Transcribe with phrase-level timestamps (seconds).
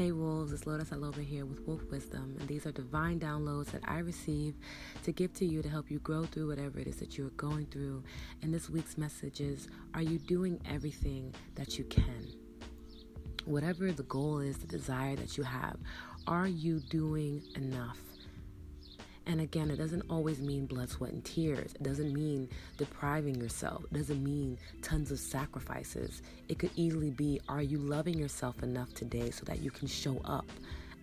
[0.00, 3.66] Hey Wolves, it's Lotus all over here with Wolf Wisdom, and these are divine downloads
[3.72, 4.54] that I receive
[5.02, 7.36] to give to you to help you grow through whatever it is that you are
[7.36, 8.02] going through.
[8.40, 12.32] And this week's message is Are you doing everything that you can?
[13.44, 15.76] Whatever the goal is, the desire that you have,
[16.26, 17.98] are you doing enough?
[19.30, 21.72] And again, it doesn't always mean blood, sweat, and tears.
[21.74, 22.48] It doesn't mean
[22.78, 23.84] depriving yourself.
[23.84, 26.22] It doesn't mean tons of sacrifices.
[26.48, 30.20] It could easily be are you loving yourself enough today so that you can show
[30.24, 30.46] up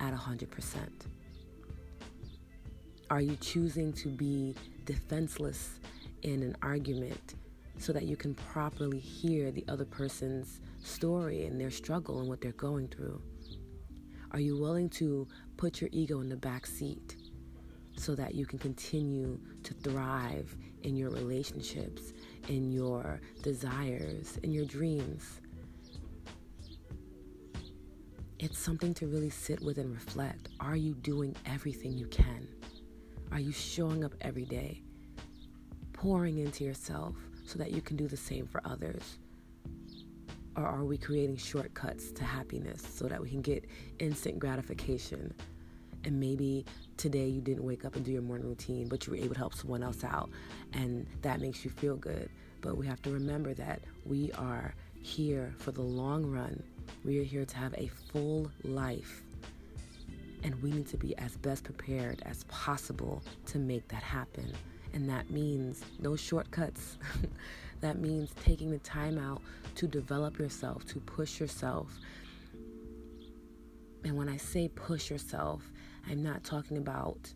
[0.02, 0.45] at 100%?
[3.09, 5.80] Are you choosing to be defenseless
[6.23, 7.35] in an argument
[7.77, 12.41] so that you can properly hear the other person's story and their struggle and what
[12.41, 13.21] they're going through?
[14.32, 17.16] Are you willing to put your ego in the back seat?
[17.97, 22.13] So that you can continue to thrive in your relationships,
[22.47, 25.41] in your desires, in your dreams.
[28.39, 30.49] It's something to really sit with and reflect.
[30.59, 32.48] Are you doing everything you can?
[33.31, 34.84] Are you showing up every day,
[35.91, 39.17] pouring into yourself so that you can do the same for others?
[40.55, 43.65] Or are we creating shortcuts to happiness so that we can get
[43.99, 45.34] instant gratification?
[46.08, 49.20] And maybe today you didn't wake up and do your morning routine, but you were
[49.20, 50.30] able to help someone else out,
[50.74, 52.30] and that makes you feel good.
[52.62, 56.63] But we have to remember that we are here for the long run.
[57.04, 59.22] We are here to have a full life,
[60.44, 64.53] and we need to be as best prepared as possible to make that happen.
[64.94, 66.97] And that means no shortcuts.
[67.81, 69.41] that means taking the time out
[69.75, 71.91] to develop yourself, to push yourself.
[74.06, 75.62] And when I say push yourself,
[76.09, 77.34] I'm not talking about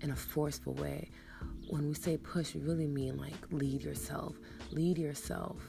[0.00, 1.10] in a forceful way.
[1.68, 4.36] When we say push, we really mean like lead yourself.
[4.72, 5.60] Lead yourself.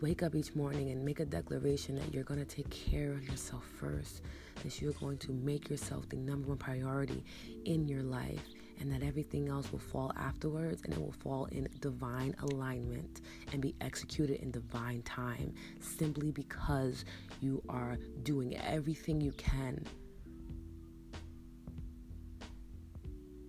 [0.00, 3.26] Wake up each morning and make a declaration that you're going to take care of
[3.26, 4.22] yourself first,
[4.62, 7.24] that you're going to make yourself the number one priority
[7.64, 8.42] in your life,
[8.80, 13.22] and that everything else will fall afterwards and it will fall in divine alignment
[13.52, 17.06] and be executed in divine time simply because
[17.40, 19.82] you are doing everything you can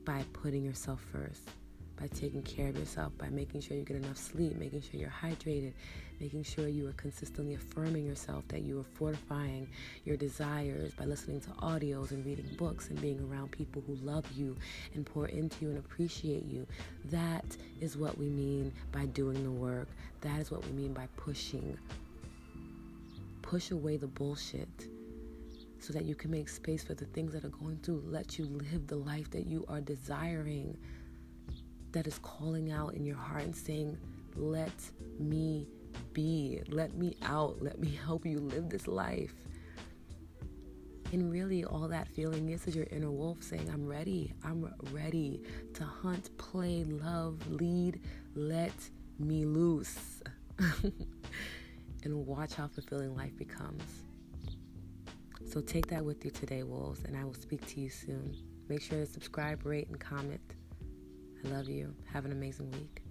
[0.08, 1.42] by putting yourself first,
[2.00, 5.10] by taking care of yourself, by making sure you get enough sleep, making sure you're
[5.10, 5.74] hydrated,
[6.22, 9.68] making sure you are consistently affirming yourself, that you are fortifying
[10.06, 14.24] your desires by listening to audios and reading books and being around people who love
[14.34, 14.56] you
[14.96, 16.66] and pour into you and appreciate you.
[17.12, 17.46] That
[17.82, 19.90] is what we mean by doing the work.
[20.22, 21.78] That is what we mean by pushing.
[23.42, 24.88] Push away the bullshit
[25.80, 28.46] so that you can make space for the things that are going to let you
[28.46, 30.78] live the life that you are desiring,
[31.92, 33.98] that is calling out in your heart and saying,
[34.36, 34.72] Let
[35.20, 35.68] me
[36.14, 39.34] be, let me out, let me help you live this life.
[41.14, 44.34] And really, all that feeling is is your inner wolf saying, I'm ready.
[44.44, 45.42] I'm ready
[45.76, 48.02] to hunt, play, love, lead,
[48.36, 48.74] let
[49.18, 50.22] me loose.
[52.04, 53.84] and watch how fulfilling life becomes.
[55.58, 58.38] So take that with you today, Wolves, and I will speak to you soon.
[58.70, 60.54] Make sure to subscribe, rate, and comment.
[61.44, 61.96] I love you.
[62.14, 63.07] Have an amazing week.